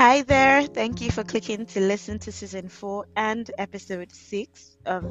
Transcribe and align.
Hi 0.00 0.22
there. 0.22 0.62
Thank 0.62 1.02
you 1.02 1.10
for 1.10 1.22
clicking 1.24 1.66
to 1.66 1.80
listen 1.80 2.18
to 2.20 2.32
season 2.32 2.70
four 2.70 3.04
and 3.16 3.50
episode 3.58 4.10
six 4.10 4.78
of 4.86 5.02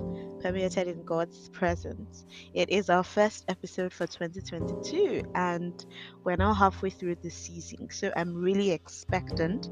Permeated 0.42 0.88
in 0.88 1.06
God's 1.06 1.48
Presence. 1.50 2.26
It 2.56 2.72
is 2.72 2.90
our 2.90 3.04
first 3.04 3.46
episode 3.48 3.94
for 3.94 4.08
2022, 4.08 5.22
and 5.36 5.86
we're 6.24 6.38
now 6.38 6.56
halfway 6.56 6.90
through 6.90 7.18
the 7.22 7.30
season. 7.30 7.92
So 7.92 8.12
I'm 8.16 8.34
really 8.34 8.72
expectant 8.72 9.70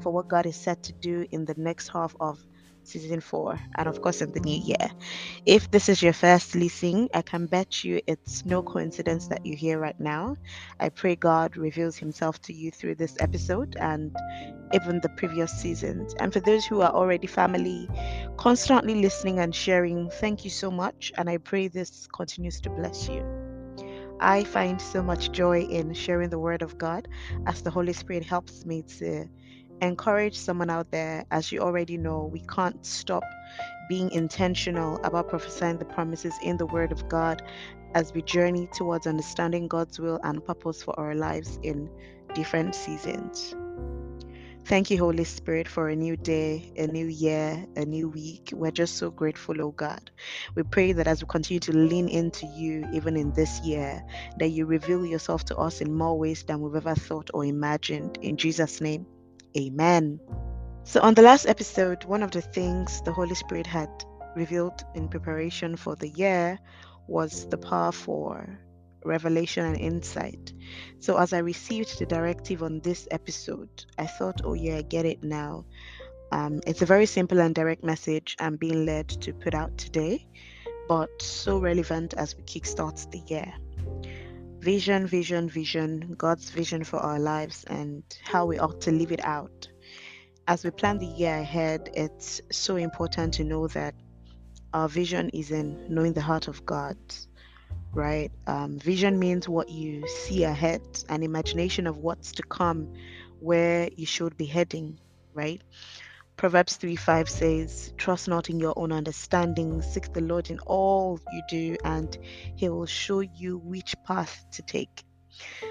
for 0.00 0.12
what 0.12 0.26
God 0.26 0.46
is 0.46 0.56
set 0.56 0.82
to 0.82 0.92
do 0.94 1.24
in 1.30 1.44
the 1.44 1.54
next 1.56 1.86
half 1.86 2.16
of 2.18 2.44
season 2.86 3.20
four, 3.20 3.58
and 3.76 3.88
of 3.88 4.00
course 4.00 4.20
in 4.20 4.32
the 4.32 4.40
new 4.40 4.58
year. 4.58 4.90
If 5.44 5.70
this 5.70 5.88
is 5.88 6.02
your 6.02 6.12
first 6.12 6.54
listening, 6.54 7.08
I 7.14 7.22
can 7.22 7.46
bet 7.46 7.84
you 7.84 8.00
it's 8.06 8.44
no 8.44 8.62
coincidence 8.62 9.28
that 9.28 9.44
you're 9.44 9.56
here 9.56 9.78
right 9.78 9.98
now. 9.98 10.36
I 10.80 10.88
pray 10.90 11.16
God 11.16 11.56
reveals 11.56 11.96
Himself 11.96 12.40
to 12.42 12.52
you 12.52 12.70
through 12.70 12.96
this 12.96 13.16
episode 13.20 13.76
and 13.80 14.14
even 14.72 15.00
the 15.00 15.08
previous 15.10 15.52
seasons. 15.52 16.14
And 16.18 16.32
for 16.32 16.40
those 16.40 16.64
who 16.66 16.80
are 16.80 16.92
already 16.92 17.26
family, 17.26 17.88
constantly 18.38 18.94
listening 18.96 19.38
and 19.38 19.54
sharing, 19.54 20.10
thank 20.10 20.44
you 20.44 20.50
so 20.50 20.70
much. 20.70 21.12
And 21.16 21.28
I 21.28 21.38
pray 21.38 21.68
this 21.68 22.06
continues 22.14 22.60
to 22.62 22.70
bless 22.70 23.08
you. 23.08 23.24
I 24.20 24.44
find 24.44 24.80
so 24.80 25.02
much 25.02 25.30
joy 25.32 25.62
in 25.62 25.92
sharing 25.92 26.30
the 26.30 26.38
Word 26.38 26.62
of 26.62 26.78
God 26.78 27.06
as 27.46 27.62
the 27.62 27.70
Holy 27.70 27.92
Spirit 27.92 28.24
helps 28.24 28.64
me 28.64 28.82
to 28.98 29.26
encourage 29.80 30.36
someone 30.36 30.70
out 30.70 30.90
there. 30.90 31.24
As 31.30 31.52
you 31.52 31.60
already 31.60 31.96
know, 31.96 32.28
we 32.32 32.40
can't 32.40 32.84
stop 32.84 33.24
being 33.88 34.10
intentional 34.10 34.98
about 35.04 35.28
prophesying 35.28 35.78
the 35.78 35.84
promises 35.84 36.34
in 36.42 36.56
the 36.56 36.66
Word 36.66 36.92
of 36.92 37.08
God 37.08 37.42
as 37.94 38.12
we 38.12 38.22
journey 38.22 38.68
towards 38.74 39.06
understanding 39.06 39.68
God's 39.68 39.98
will 39.98 40.20
and 40.22 40.44
purpose 40.44 40.82
for 40.82 40.98
our 40.98 41.14
lives 41.14 41.58
in 41.62 41.88
different 42.34 42.74
seasons. 42.74 43.54
Thank 44.66 44.90
you, 44.90 44.98
Holy 44.98 45.22
Spirit, 45.22 45.68
for 45.68 45.88
a 45.88 45.94
new 45.94 46.16
day, 46.16 46.72
a 46.76 46.88
new 46.88 47.06
year, 47.06 47.64
a 47.76 47.84
new 47.84 48.08
week. 48.08 48.50
We're 48.52 48.72
just 48.72 48.96
so 48.96 49.12
grateful, 49.12 49.62
oh 49.62 49.70
God. 49.70 50.10
We 50.56 50.64
pray 50.64 50.90
that 50.90 51.06
as 51.06 51.22
we 51.22 51.28
continue 51.28 51.60
to 51.60 51.72
lean 51.72 52.08
into 52.08 52.46
you, 52.46 52.84
even 52.92 53.16
in 53.16 53.32
this 53.32 53.60
year, 53.60 54.02
that 54.38 54.48
you 54.48 54.66
reveal 54.66 55.06
yourself 55.06 55.44
to 55.44 55.56
us 55.56 55.80
in 55.80 55.94
more 55.94 56.18
ways 56.18 56.42
than 56.42 56.60
we've 56.60 56.74
ever 56.74 56.96
thought 56.96 57.30
or 57.32 57.44
imagined. 57.44 58.18
In 58.22 58.36
Jesus' 58.36 58.80
name, 58.80 59.06
amen. 59.56 60.20
So, 60.84 61.00
on 61.00 61.14
the 61.14 61.22
last 61.22 61.46
episode, 61.46 62.04
one 62.04 62.22
of 62.22 62.30
the 62.30 62.40
things 62.40 63.02
the 63.02 63.12
Holy 63.12 63.34
Spirit 63.34 63.66
had 63.66 63.90
revealed 64.36 64.84
in 64.94 65.08
preparation 65.08 65.76
for 65.76 65.96
the 65.96 66.08
year 66.08 66.58
was 67.08 67.48
the 67.48 67.58
power 67.58 67.92
for 67.92 68.58
revelation 69.04 69.64
and 69.64 69.76
insight. 69.76 70.52
So, 71.00 71.16
as 71.16 71.32
I 71.32 71.38
received 71.38 71.98
the 71.98 72.06
directive 72.06 72.62
on 72.62 72.80
this 72.80 73.08
episode, 73.10 73.84
I 73.98 74.06
thought, 74.06 74.42
oh, 74.44 74.54
yeah, 74.54 74.76
I 74.76 74.82
get 74.82 75.06
it 75.06 75.22
now. 75.22 75.64
Um, 76.32 76.60
it's 76.66 76.82
a 76.82 76.86
very 76.86 77.06
simple 77.06 77.40
and 77.40 77.54
direct 77.54 77.84
message 77.84 78.36
I'm 78.38 78.56
being 78.56 78.84
led 78.84 79.08
to 79.08 79.32
put 79.32 79.54
out 79.54 79.76
today, 79.78 80.26
but 80.88 81.22
so 81.22 81.58
relevant 81.58 82.14
as 82.14 82.36
we 82.36 82.42
kickstart 82.42 83.10
the 83.10 83.22
year. 83.26 83.52
Vision, 84.66 85.06
vision, 85.06 85.48
vision, 85.48 86.16
God's 86.18 86.50
vision 86.50 86.82
for 86.82 86.96
our 86.98 87.20
lives 87.20 87.62
and 87.68 88.02
how 88.24 88.46
we 88.46 88.58
ought 88.58 88.80
to 88.80 88.90
live 88.90 89.12
it 89.12 89.24
out. 89.24 89.68
As 90.48 90.64
we 90.64 90.72
plan 90.72 90.98
the 90.98 91.06
year 91.06 91.36
ahead, 91.36 91.88
it's 91.94 92.40
so 92.50 92.74
important 92.74 93.34
to 93.34 93.44
know 93.44 93.68
that 93.68 93.94
our 94.74 94.88
vision 94.88 95.28
is 95.28 95.52
in 95.52 95.86
knowing 95.88 96.14
the 96.14 96.20
heart 96.20 96.48
of 96.48 96.66
God 96.66 96.96
right? 97.92 98.30
Um, 98.46 98.78
vision 98.78 99.18
means 99.18 99.48
what 99.48 99.68
you 99.70 100.06
see 100.08 100.44
ahead, 100.44 100.82
an 101.08 101.22
imagination 101.22 101.86
of 101.86 101.98
what's 101.98 102.32
to 102.32 102.42
come, 102.42 102.92
where 103.40 103.88
you 103.96 104.04
should 104.04 104.36
be 104.36 104.46
heading, 104.46 104.98
right? 105.32 105.62
Proverbs 106.36 106.76
3 106.76 106.96
5 106.96 107.28
says, 107.30 107.94
Trust 107.96 108.28
not 108.28 108.50
in 108.50 108.60
your 108.60 108.74
own 108.76 108.92
understanding, 108.92 109.80
seek 109.80 110.12
the 110.12 110.20
Lord 110.20 110.50
in 110.50 110.58
all 110.60 111.18
you 111.32 111.42
do, 111.48 111.76
and 111.84 112.16
he 112.56 112.68
will 112.68 112.86
show 112.86 113.20
you 113.20 113.58
which 113.58 113.94
path 114.04 114.44
to 114.52 114.62
take. 114.62 115.04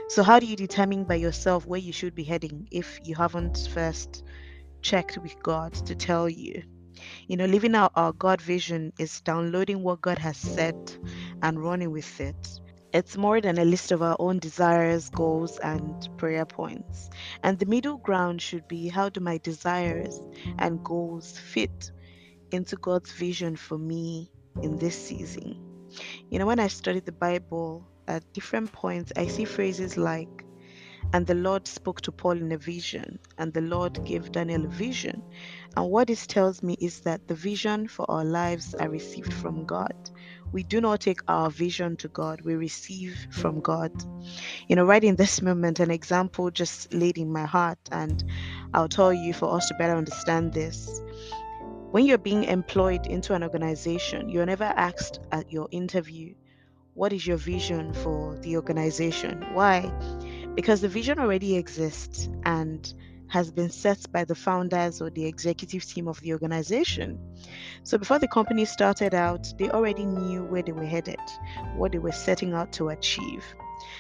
So, 0.09 0.23
how 0.23 0.39
do 0.39 0.47
you 0.47 0.55
determine 0.55 1.03
by 1.05 1.15
yourself 1.15 1.67
where 1.67 1.79
you 1.79 1.93
should 1.93 2.15
be 2.15 2.23
heading 2.23 2.67
if 2.71 2.99
you 3.03 3.15
haven't 3.15 3.69
first 3.71 4.23
checked 4.81 5.19
with 5.19 5.35
God 5.43 5.73
to 5.85 5.95
tell 5.95 6.27
you? 6.27 6.63
You 7.27 7.37
know, 7.37 7.45
living 7.45 7.75
out 7.75 7.91
our 7.95 8.13
God 8.13 8.41
vision 8.41 8.91
is 8.97 9.21
downloading 9.21 9.83
what 9.83 10.01
God 10.01 10.17
has 10.19 10.37
said 10.37 10.75
and 11.43 11.63
running 11.63 11.91
with 11.91 12.19
it. 12.19 12.59
It's 12.95 13.17
more 13.17 13.41
than 13.41 13.57
a 13.57 13.65
list 13.65 13.91
of 13.91 14.01
our 14.01 14.15
own 14.19 14.39
desires, 14.39 15.09
goals, 15.09 15.59
and 15.59 16.07
prayer 16.17 16.45
points. 16.45 17.09
And 17.43 17.59
the 17.59 17.65
middle 17.65 17.97
ground 17.97 18.41
should 18.41 18.69
be 18.69 18.87
how 18.87 19.09
do 19.09 19.19
my 19.19 19.37
desires 19.39 20.17
and 20.59 20.81
goals 20.81 21.37
fit 21.37 21.91
into 22.51 22.77
God's 22.77 23.11
vision 23.11 23.57
for 23.57 23.77
me 23.77 24.31
in 24.63 24.77
this 24.77 24.95
season? 24.95 25.61
You 26.29 26.39
know, 26.39 26.45
when 26.45 26.61
I 26.61 26.67
study 26.67 27.01
the 27.01 27.11
Bible 27.11 27.85
at 28.07 28.31
different 28.31 28.71
points, 28.71 29.11
I 29.17 29.27
see 29.27 29.43
phrases 29.43 29.97
like, 29.97 30.45
and 31.11 31.27
the 31.27 31.35
Lord 31.35 31.67
spoke 31.67 31.99
to 32.03 32.13
Paul 32.13 32.37
in 32.37 32.53
a 32.53 32.57
vision, 32.57 33.19
and 33.37 33.53
the 33.53 33.59
Lord 33.59 34.05
gave 34.05 34.31
Daniel 34.31 34.63
a 34.63 34.69
vision. 34.69 35.21
And 35.75 35.91
what 35.91 36.07
this 36.07 36.25
tells 36.25 36.63
me 36.63 36.77
is 36.79 37.01
that 37.01 37.27
the 37.27 37.35
vision 37.35 37.89
for 37.89 38.09
our 38.09 38.23
lives 38.23 38.73
are 38.73 38.89
received 38.89 39.33
from 39.33 39.65
God. 39.65 40.11
We 40.51 40.63
do 40.63 40.81
not 40.81 41.01
take 41.01 41.19
our 41.27 41.49
vision 41.49 41.97
to 41.97 42.07
God, 42.07 42.41
we 42.41 42.55
receive 42.55 43.27
from 43.31 43.57
mm. 43.57 43.63
God. 43.63 43.91
You 44.67 44.75
know, 44.75 44.85
right 44.85 45.03
in 45.03 45.15
this 45.15 45.41
moment, 45.41 45.79
an 45.79 45.91
example 45.91 46.51
just 46.51 46.93
laid 46.93 47.17
in 47.17 47.31
my 47.31 47.45
heart, 47.45 47.79
and 47.91 48.23
I'll 48.73 48.89
tell 48.89 49.13
you 49.13 49.33
for 49.33 49.53
us 49.55 49.67
to 49.67 49.75
better 49.75 49.95
understand 49.95 50.53
this. 50.53 51.01
When 51.91 52.05
you're 52.05 52.17
being 52.17 52.43
employed 52.43 53.07
into 53.07 53.33
an 53.33 53.43
organization, 53.43 54.29
you're 54.29 54.45
never 54.45 54.65
asked 54.65 55.19
at 55.31 55.51
your 55.51 55.67
interview, 55.71 56.33
What 56.93 57.13
is 57.13 57.25
your 57.27 57.37
vision 57.37 57.93
for 57.93 58.35
the 58.41 58.55
organization? 58.55 59.45
Why? 59.53 59.91
because 60.55 60.81
the 60.81 60.87
vision 60.87 61.19
already 61.19 61.57
exists 61.57 62.29
and 62.43 62.93
has 63.29 63.51
been 63.51 63.69
set 63.69 63.99
by 64.11 64.23
the 64.23 64.35
founders 64.35 65.01
or 65.01 65.09
the 65.09 65.25
executive 65.25 65.85
team 65.85 66.07
of 66.07 66.19
the 66.21 66.33
organization. 66.33 67.19
So 67.83 67.97
before 67.97 68.19
the 68.19 68.27
company 68.27 68.65
started 68.65 69.13
out, 69.13 69.47
they 69.57 69.69
already 69.69 70.05
knew 70.05 70.43
where 70.43 70.61
they 70.61 70.71
were 70.71 70.85
headed, 70.85 71.19
what 71.75 71.91
they 71.91 71.99
were 71.99 72.11
setting 72.11 72.53
out 72.53 72.71
to 72.73 72.89
achieve. 72.89 73.43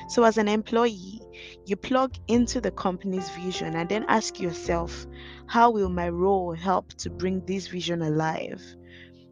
So 0.07 0.23
as 0.23 0.37
an 0.37 0.47
employee, 0.47 1.21
you 1.65 1.75
plug 1.75 2.15
into 2.27 2.61
the 2.61 2.71
company's 2.71 3.29
vision 3.31 3.75
and 3.75 3.89
then 3.89 4.05
ask 4.07 4.39
yourself, 4.39 5.05
how 5.47 5.71
will 5.71 5.89
my 5.89 6.09
role 6.09 6.53
help 6.53 6.93
to 6.99 7.09
bring 7.09 7.45
this 7.45 7.67
vision 7.67 8.01
alive? 8.01 8.61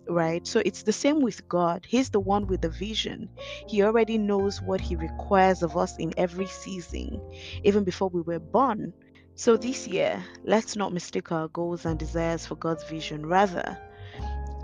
right? 0.10 0.46
So 0.46 0.62
it's 0.66 0.84
the 0.84 0.92
same 0.92 1.22
with 1.22 1.48
God. 1.48 1.86
He's 1.88 2.10
the 2.10 2.20
one 2.20 2.48
with 2.48 2.62
the 2.62 2.70
vision. 2.70 3.30
He 3.68 3.84
already 3.84 4.18
knows 4.18 4.62
what 4.62 4.82
He 4.82 4.96
requires 4.96 5.64
of 5.64 5.78
us 5.78 5.98
in 5.98 6.14
every 6.18 6.48
season, 6.48 7.22
even 7.64 7.84
before 7.84 8.10
we 8.10 8.22
were 8.22 8.40
born. 8.40 8.94
So 9.36 9.58
this 9.58 9.88
year, 9.88 10.24
let's 10.44 10.76
not 10.76 10.94
mistake 10.94 11.32
our 11.32 11.48
goals 11.48 11.86
and 11.86 11.98
desires 11.98 12.46
for 12.46 12.56
God's 12.56 12.84
vision. 12.84 13.26
Rather, 13.26 13.78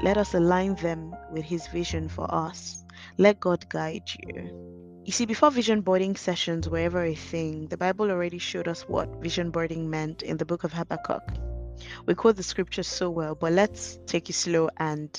let 0.04 0.16
us 0.16 0.36
align 0.36 0.76
them 0.76 1.16
with 1.32 1.44
His 1.44 1.68
vision 1.68 2.08
for 2.08 2.32
us. 2.34 2.86
Let 3.18 3.40
God 3.40 3.68
guide 3.70 4.08
you. 4.20 5.02
You 5.06 5.12
see, 5.12 5.26
before 5.26 5.50
vision 5.50 5.82
boarding 5.82 6.16
sessions 6.16 6.70
were 6.70 6.78
ever 6.78 7.04
a 7.04 7.16
thing, 7.16 7.68
the 7.68 7.78
Bible 7.78 8.12
already 8.12 8.38
showed 8.38 8.68
us 8.68 8.88
what 8.88 9.10
vision 9.24 9.50
boarding 9.50 9.90
meant 9.90 10.22
in 10.22 10.38
the 10.38 10.46
book 10.46 10.64
of 10.64 10.72
Habakkuk. 10.72 11.24
We 12.06 12.14
quote 12.14 12.36
the 12.36 12.44
scriptures 12.44 12.88
so 12.88 13.10
well, 13.10 13.34
but 13.34 13.54
let's 13.54 13.98
take 14.06 14.30
it 14.30 14.34
slow 14.34 14.70
and 14.78 15.10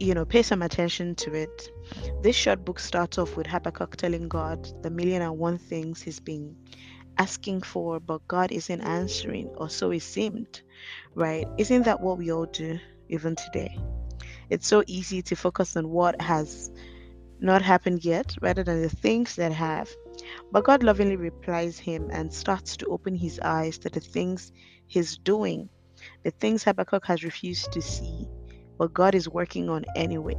you 0.00 0.14
know 0.14 0.24
pay 0.24 0.42
some 0.42 0.62
attention 0.62 1.16
to 1.16 1.34
it. 1.34 1.70
This 2.22 2.34
short 2.34 2.64
book 2.64 2.78
starts 2.78 3.18
off 3.18 3.36
with 3.36 3.46
Habakkuk 3.46 3.96
telling 3.96 4.28
God 4.28 4.82
the 4.82 4.90
million 4.90 5.20
and 5.20 5.38
one 5.38 5.58
things 5.58 6.00
he's 6.00 6.18
been 6.18 6.56
asking 7.18 7.62
for, 7.62 8.00
but 8.00 8.26
God 8.28 8.52
isn't 8.52 8.80
answering, 8.80 9.48
or 9.56 9.68
so 9.68 9.90
it 9.90 10.02
seemed, 10.02 10.62
right? 11.14 11.46
Isn't 11.58 11.84
that 11.84 12.00
what 12.00 12.18
we 12.18 12.32
all 12.32 12.46
do 12.46 12.78
even 13.08 13.36
today? 13.36 13.78
It's 14.50 14.66
so 14.66 14.82
easy 14.86 15.22
to 15.22 15.36
focus 15.36 15.76
on 15.76 15.88
what 15.88 16.20
has 16.20 16.70
not 17.40 17.62
happened 17.62 18.04
yet 18.04 18.34
rather 18.40 18.62
than 18.62 18.82
the 18.82 18.88
things 18.88 19.36
that 19.36 19.52
have. 19.52 19.90
But 20.52 20.64
God 20.64 20.82
lovingly 20.82 21.16
replies 21.16 21.78
him 21.78 22.08
and 22.12 22.32
starts 22.32 22.76
to 22.78 22.86
open 22.86 23.14
his 23.14 23.40
eyes 23.40 23.78
to 23.78 23.88
the 23.88 24.00
things 24.00 24.52
he's 24.86 25.18
doing, 25.18 25.68
the 26.22 26.30
things 26.30 26.62
Habakkuk 26.62 27.06
has 27.06 27.24
refused 27.24 27.72
to 27.72 27.82
see, 27.82 28.28
but 28.78 28.92
God 28.92 29.14
is 29.14 29.28
working 29.28 29.68
on 29.68 29.84
anyway. 29.96 30.38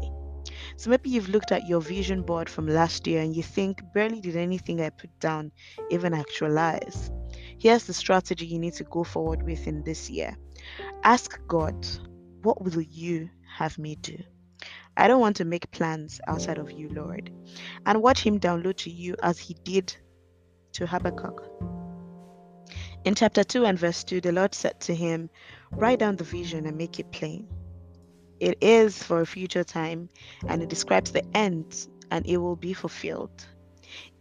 So 0.75 0.89
maybe 0.89 1.09
you've 1.09 1.29
looked 1.29 1.51
at 1.51 1.67
your 1.67 1.81
vision 1.81 2.23
board 2.23 2.49
from 2.49 2.67
last 2.67 3.07
year 3.07 3.21
and 3.21 3.35
you 3.35 3.43
think, 3.43 3.81
barely 3.93 4.21
did 4.21 4.35
anything 4.35 4.81
I 4.81 4.89
put 4.89 5.19
down 5.19 5.51
even 5.89 6.13
actualize. 6.13 7.11
Here's 7.59 7.85
the 7.85 7.93
strategy 7.93 8.45
you 8.45 8.59
need 8.59 8.73
to 8.73 8.83
go 8.83 9.03
forward 9.03 9.43
with 9.43 9.67
in 9.67 9.83
this 9.83 10.09
year. 10.09 10.35
Ask 11.03 11.39
God, 11.47 11.87
what 12.41 12.61
will 12.63 12.81
you 12.81 13.29
have 13.57 13.77
me 13.77 13.95
do? 13.95 14.17
I 14.95 15.07
don't 15.07 15.21
want 15.21 15.37
to 15.37 15.45
make 15.45 15.71
plans 15.71 16.21
outside 16.27 16.57
of 16.57 16.71
you, 16.71 16.89
Lord. 16.89 17.31
And 17.85 18.01
watch 18.01 18.21
Him 18.21 18.39
download 18.39 18.77
to 18.77 18.91
you 18.91 19.15
as 19.23 19.39
He 19.39 19.55
did 19.63 19.95
to 20.73 20.85
Habakkuk. 20.85 21.49
In 23.05 23.15
chapter 23.15 23.43
2 23.43 23.65
and 23.65 23.77
verse 23.77 24.03
2, 24.05 24.21
the 24.21 24.31
Lord 24.31 24.55
said 24.55 24.79
to 24.81 24.95
him, 24.95 25.29
Write 25.71 25.99
down 25.99 26.15
the 26.15 26.23
vision 26.23 26.65
and 26.65 26.77
make 26.77 26.99
it 26.99 27.11
plain. 27.11 27.47
It 28.39 28.57
is 28.61 29.01
for 29.01 29.21
a 29.21 29.25
future 29.25 29.63
time, 29.63 30.09
and 30.47 30.61
it 30.61 30.69
describes 30.69 31.11
the 31.11 31.23
end, 31.35 31.87
and 32.11 32.25
it 32.25 32.37
will 32.37 32.55
be 32.55 32.73
fulfilled. 32.73 33.45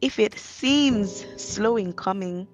If 0.01 0.19
it 0.19 0.39
seems 0.39 1.25
slow 1.37 1.77
in 1.77 1.93
coming, 1.93 2.49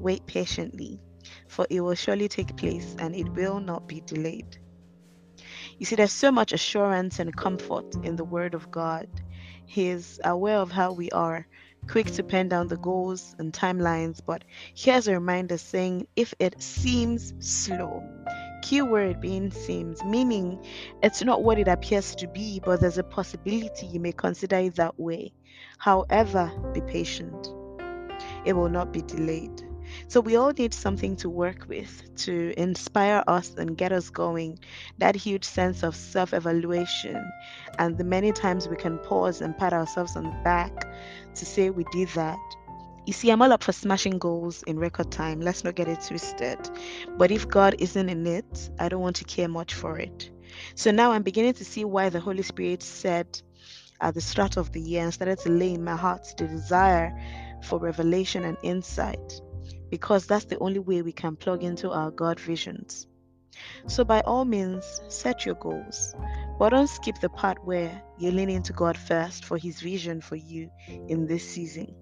wait 0.00 0.26
patiently, 0.26 1.00
for 1.48 1.66
it 1.70 1.80
will 1.80 1.94
surely 1.94 2.28
take 2.28 2.56
place 2.56 2.96
and 2.98 3.14
it 3.14 3.28
will 3.30 3.60
not 3.60 3.86
be 3.86 4.00
delayed. 4.00 4.58
You 5.78 5.86
see, 5.86 5.96
there's 5.96 6.12
so 6.12 6.30
much 6.30 6.52
assurance 6.52 7.18
and 7.18 7.36
comfort 7.36 7.94
in 8.04 8.16
the 8.16 8.24
Word 8.24 8.54
of 8.54 8.70
God. 8.70 9.08
He 9.66 9.88
is 9.88 10.20
aware 10.24 10.58
of 10.58 10.70
how 10.70 10.92
we 10.92 11.10
are, 11.10 11.46
quick 11.88 12.06
to 12.12 12.22
pen 12.22 12.48
down 12.48 12.68
the 12.68 12.76
goals 12.76 13.34
and 13.38 13.52
timelines, 13.52 14.20
but 14.24 14.44
here's 14.74 15.08
a 15.08 15.14
reminder 15.14 15.58
saying 15.58 16.06
if 16.16 16.34
it 16.38 16.62
seems 16.62 17.34
slow, 17.40 18.02
keyword 18.64 19.20
being 19.20 19.50
seems, 19.50 20.02
meaning 20.04 20.58
it's 21.02 21.22
not 21.22 21.44
what 21.44 21.58
it 21.58 21.68
appears 21.68 22.14
to 22.14 22.26
be, 22.26 22.60
but 22.64 22.80
there's 22.80 22.96
a 22.96 23.04
possibility 23.04 23.84
you 23.84 24.00
may 24.00 24.12
consider 24.12 24.56
it 24.56 24.76
that 24.76 24.98
way. 24.98 25.34
However, 25.76 26.50
be 26.72 26.80
patient, 26.80 27.48
it 28.46 28.54
will 28.54 28.70
not 28.70 28.90
be 28.90 29.02
delayed. 29.02 29.62
So, 30.08 30.18
we 30.22 30.36
all 30.36 30.50
need 30.50 30.72
something 30.72 31.14
to 31.16 31.28
work 31.28 31.66
with 31.68 32.16
to 32.24 32.54
inspire 32.56 33.22
us 33.26 33.54
and 33.54 33.76
get 33.76 33.92
us 33.92 34.08
going. 34.08 34.58
That 34.96 35.14
huge 35.14 35.44
sense 35.44 35.82
of 35.82 35.94
self 35.94 36.32
evaluation, 36.32 37.22
and 37.78 37.98
the 37.98 38.04
many 38.04 38.32
times 38.32 38.66
we 38.66 38.76
can 38.76 38.98
pause 38.98 39.42
and 39.42 39.56
pat 39.56 39.74
ourselves 39.74 40.16
on 40.16 40.24
the 40.24 40.40
back 40.42 40.72
to 41.34 41.44
say 41.44 41.68
we 41.68 41.84
did 41.92 42.08
that 42.14 42.38
you 43.06 43.12
see, 43.12 43.30
I'm 43.30 43.42
all 43.42 43.52
up 43.52 43.62
for 43.62 43.72
smashing 43.72 44.18
goals 44.18 44.62
in 44.62 44.78
record 44.78 45.12
time. 45.12 45.40
Let's 45.40 45.62
not 45.62 45.74
get 45.74 45.88
it 45.88 46.00
twisted. 46.06 46.58
But 47.18 47.30
if 47.30 47.46
God 47.46 47.76
isn't 47.78 48.08
in 48.08 48.26
it, 48.26 48.70
I 48.78 48.88
don't 48.88 49.02
want 49.02 49.16
to 49.16 49.24
care 49.24 49.48
much 49.48 49.74
for 49.74 49.98
it. 49.98 50.30
So 50.74 50.90
now 50.90 51.12
I'm 51.12 51.22
beginning 51.22 51.54
to 51.54 51.64
see 51.64 51.84
why 51.84 52.08
the 52.08 52.20
Holy 52.20 52.42
Spirit 52.42 52.82
said 52.82 53.40
at 54.00 54.14
the 54.14 54.20
start 54.20 54.56
of 54.56 54.72
the 54.72 54.80
year 54.80 55.02
and 55.02 55.12
started 55.12 55.38
to 55.40 55.50
lay 55.50 55.74
in 55.74 55.84
my 55.84 55.96
heart 55.96 56.26
the 56.38 56.46
desire 56.46 57.12
for 57.62 57.78
revelation 57.78 58.44
and 58.44 58.56
insight 58.62 59.40
because 59.90 60.26
that's 60.26 60.46
the 60.46 60.58
only 60.58 60.78
way 60.78 61.02
we 61.02 61.12
can 61.12 61.36
plug 61.36 61.62
into 61.62 61.90
our 61.90 62.10
God 62.10 62.40
visions. 62.40 63.06
So, 63.86 64.02
by 64.04 64.20
all 64.22 64.44
means, 64.44 65.00
set 65.08 65.46
your 65.46 65.54
goals, 65.54 66.14
but 66.58 66.70
don't 66.70 66.88
skip 66.88 67.20
the 67.20 67.28
part 67.28 67.64
where 67.64 68.02
you 68.18 68.32
lean 68.32 68.50
into 68.50 68.72
God 68.72 68.96
first 68.96 69.44
for 69.44 69.56
His 69.56 69.80
vision 69.80 70.20
for 70.20 70.34
you 70.36 70.70
in 71.08 71.26
this 71.26 71.48
season 71.48 71.94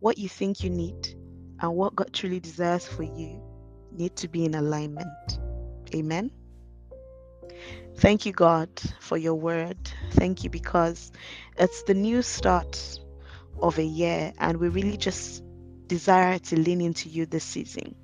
what 0.00 0.18
you 0.18 0.28
think 0.28 0.64
you 0.64 0.70
need 0.70 1.14
and 1.60 1.74
what 1.74 1.94
God 1.94 2.12
truly 2.12 2.40
desires 2.40 2.86
for 2.86 3.02
you 3.02 3.40
need 3.92 4.16
to 4.16 4.28
be 4.28 4.44
in 4.44 4.54
alignment. 4.54 5.38
Amen. 5.94 6.30
Thank 7.96 8.24
you, 8.24 8.32
God, 8.32 8.70
for 9.00 9.18
your 9.18 9.34
word. 9.34 9.76
Thank 10.12 10.42
you 10.42 10.50
because 10.50 11.12
it's 11.58 11.82
the 11.82 11.94
new 11.94 12.22
start 12.22 12.98
of 13.60 13.78
a 13.78 13.84
year, 13.84 14.32
and 14.38 14.56
we 14.56 14.68
really 14.68 14.96
just 14.96 15.42
desire 15.86 16.38
to 16.38 16.58
lean 16.58 16.80
into 16.80 17.08
you 17.08 17.26
this 17.26 17.44
season. 17.44 17.94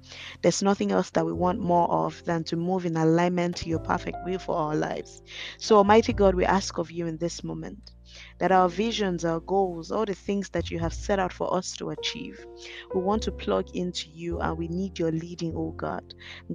There's 0.43 0.63
nothing 0.63 0.93
else 0.93 1.11
that 1.11 1.25
we 1.25 1.33
want 1.33 1.61
more 1.61 1.89
of 1.89 2.23
than 2.25 2.45
to 2.45 2.57
move 2.57 2.85
in 2.85 2.97
alignment 2.97 3.57
to 3.59 3.69
your 3.69 3.79
perfect 3.79 4.19
will 4.27 4.39
for 4.39 4.57
our 4.57 4.75
lives. 4.75 5.23
So, 5.59 5.77
Almighty 5.77 6.13
God, 6.13 6.35
we 6.35 6.45
ask 6.45 6.77
of 6.79 6.91
you 6.91 7.07
in 7.07 7.17
this 7.17 7.43
moment 7.43 7.93
that 8.39 8.53
our 8.53 8.69
visions, 8.69 9.25
our 9.25 9.41
goals, 9.41 9.91
all 9.91 10.05
the 10.05 10.15
things 10.15 10.51
that 10.51 10.71
you 10.71 10.79
have 10.79 10.95
set 10.95 11.19
out 11.19 11.33
for 11.33 11.55
us 11.57 11.73
to 11.77 11.91
achieve, 11.91 12.39
we 12.95 13.01
want 13.01 13.23
to 13.23 13.33
plug 13.33 13.67
into 13.75 14.09
you 14.11 14.41
and 14.41 14.57
we 14.59 14.69
need 14.69 14.99
your 14.99 15.13
leading, 15.13 15.55
oh 15.57 15.75
God. 15.77 16.03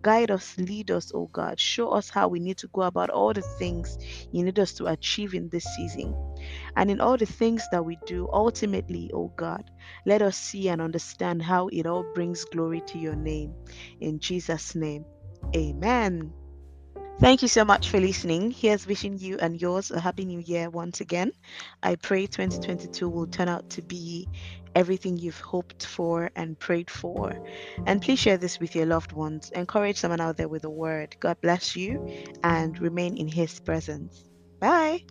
Guide 0.01 0.31
us, 0.31 0.57
lead 0.57 0.91
us, 0.91 1.11
oh 1.13 1.29
God. 1.33 1.59
Show 1.59 1.89
us 1.89 2.09
how 2.09 2.27
we 2.27 2.39
need 2.39 2.57
to 2.59 2.67
go 2.73 2.83
about 2.83 3.09
all 3.09 3.33
the 3.33 3.43
things 3.59 3.97
you 4.31 4.43
need 4.43 4.59
us 4.59 4.73
to 4.75 4.85
achieve 4.87 5.33
in 5.33 5.49
this 5.49 5.65
season. 5.75 6.15
And 6.75 6.89
in 6.89 7.01
all 7.01 7.17
the 7.17 7.25
things 7.25 7.67
that 7.71 7.85
we 7.85 7.97
do, 8.05 8.27
ultimately, 8.33 9.11
oh 9.13 9.33
God, 9.37 9.63
let 10.05 10.21
us 10.21 10.37
see 10.37 10.69
and 10.69 10.81
understand 10.81 11.41
how 11.41 11.67
it 11.69 11.85
all 11.85 12.05
brings 12.15 12.45
glory 12.45 12.81
to 12.87 12.97
your 12.97 13.15
name. 13.15 13.55
In 13.99 14.19
Jesus' 14.19 14.75
name, 14.75 15.05
amen. 15.55 16.33
Thank 17.21 17.44
you 17.44 17.47
so 17.47 17.63
much 17.63 17.91
for 17.91 18.00
listening. 18.00 18.50
Here's 18.50 18.88
wishing 18.88 19.19
you 19.19 19.38
and 19.38 19.62
yours 19.62 19.91
a 19.91 20.00
happy 20.00 20.25
new 20.25 20.39
year 20.39 20.71
once 20.71 21.01
again. 21.01 21.31
I 21.83 21.94
pray 21.95 22.25
2022 22.25 23.07
will 23.07 23.27
turn 23.27 23.47
out 23.47 23.69
to 23.69 23.83
be 23.83 24.27
everything 24.73 25.18
you've 25.18 25.39
hoped 25.39 25.85
for 25.85 26.31
and 26.35 26.57
prayed 26.57 26.89
for. 26.89 27.31
And 27.85 28.01
please 28.01 28.18
share 28.18 28.38
this 28.38 28.59
with 28.59 28.75
your 28.75 28.88
loved 28.88 29.12
ones. 29.12 29.51
Encourage 29.51 29.97
someone 29.97 30.19
out 30.19 30.38
there 30.38 30.47
with 30.47 30.63
a 30.63 30.69
word. 30.71 31.15
God 31.19 31.38
bless 31.41 31.75
you 31.75 32.03
and 32.44 32.79
remain 32.79 33.15
in 33.18 33.27
His 33.27 33.59
presence. 33.59 34.23
Bye. 34.59 35.01